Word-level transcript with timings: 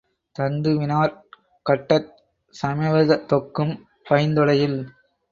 தந்துவினாற் 0.35 1.13
கட்டச் 1.65 2.09
சமைவதொக்கும் 2.55 3.73
பைந்தொடையில் 4.05 4.79